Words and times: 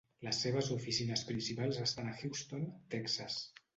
Les 0.27 0.37
seves 0.43 0.69
oficines 0.75 1.23
principals 1.31 1.81
estan 1.85 2.09
a 2.13 2.17
Houston, 2.23 2.65
Texas. 2.95 3.37